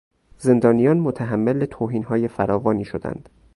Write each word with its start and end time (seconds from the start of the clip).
زندانیان 0.37 0.97
متحمل 0.99 1.65
توهینهای 1.65 2.27
فراوانی 2.27 2.85
شدند. 2.85 3.29